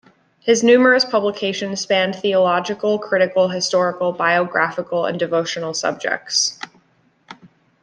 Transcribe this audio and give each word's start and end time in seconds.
His 0.39 0.63
numerous 0.63 1.05
publications 1.05 1.79
spanned 1.81 2.15
theological, 2.15 2.97
critical, 2.97 3.49
historical, 3.49 4.11
biographical 4.11 5.05
and 5.05 5.19
devotional 5.19 5.75
subjects. 5.75 6.57